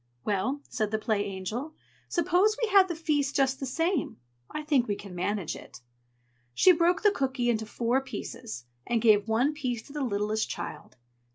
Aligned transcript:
"Well," 0.25 0.61
said 0.67 0.89
the 0.89 0.97
Play 0.97 1.23
Angel, 1.25 1.75
"suppose 2.09 2.57
we 2.59 2.67
have 2.69 2.87
the 2.87 2.95
feast 2.95 3.35
just 3.35 3.59
the 3.59 3.67
same! 3.67 4.17
I 4.49 4.63
think 4.63 4.87
we 4.87 4.95
can 4.95 5.13
manage 5.13 5.55
it." 5.55 5.79
She 6.55 6.71
broke 6.71 7.03
the 7.03 7.11
cooky 7.11 7.51
into 7.51 7.67
four 7.67 8.01
pieces, 8.01 8.65
and 8.87 8.99
gave 8.99 9.27
one 9.27 9.53
piece 9.53 9.83
to 9.83 9.93
the 9.93 10.01
littlest 10.03 10.49
child. 10.49 10.95